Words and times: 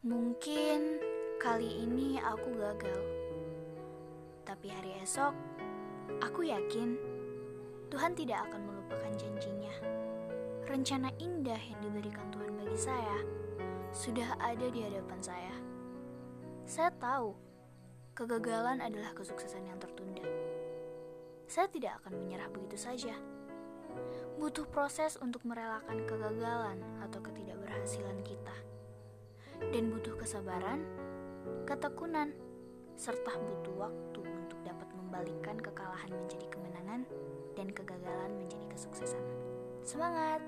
Mungkin 0.00 0.96
kali 1.36 1.84
ini 1.84 2.16
aku 2.16 2.56
gagal, 2.56 3.04
tapi 4.48 4.72
hari 4.72 4.96
esok 5.04 5.36
aku 6.24 6.48
yakin 6.48 6.96
Tuhan 7.92 8.16
tidak 8.16 8.48
akan 8.48 8.64
melupakan 8.64 9.12
janjinya. 9.20 9.76
Rencana 10.64 11.12
indah 11.20 11.60
yang 11.60 11.84
diberikan 11.84 12.32
Tuhan 12.32 12.48
bagi 12.56 12.80
saya 12.80 13.20
sudah 13.92 14.40
ada 14.40 14.72
di 14.72 14.80
hadapan 14.88 15.20
saya. 15.20 15.52
Saya 16.64 16.96
tahu 16.96 17.36
kegagalan 18.16 18.80
adalah 18.80 19.12
kesuksesan 19.12 19.68
yang 19.68 19.76
tertunda. 19.76 20.24
Saya 21.44 21.68
tidak 21.68 22.00
akan 22.00 22.24
menyerah 22.24 22.48
begitu 22.48 22.80
saja. 22.80 23.12
Butuh 24.40 24.64
proses 24.64 25.20
untuk 25.20 25.44
merelakan 25.44 26.08
kegagalan 26.08 26.80
atau 27.04 27.20
ketidakberhasilan 27.20 28.16
kita 28.24 28.39
dan 29.70 29.86
butuh 29.86 30.18
kesabaran, 30.18 30.82
ketekunan, 31.62 32.34
serta 32.98 33.38
butuh 33.38 33.86
waktu 33.86 34.20
untuk 34.26 34.58
dapat 34.66 34.88
membalikan 34.98 35.56
kekalahan 35.62 36.10
menjadi 36.10 36.46
kemenangan 36.50 37.06
dan 37.54 37.70
kegagalan 37.70 38.34
menjadi 38.34 38.66
kesuksesan. 38.74 39.22
Semangat! 39.86 40.42